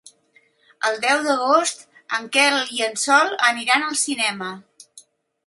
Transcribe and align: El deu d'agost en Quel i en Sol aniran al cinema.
El 0.87 0.95
deu 1.03 1.19
d'agost 1.27 1.83
en 2.19 2.25
Quel 2.39 2.57
i 2.79 2.83
en 2.87 2.97
Sol 3.03 3.37
aniran 3.51 3.87
al 3.91 4.01
cinema. 4.07 4.51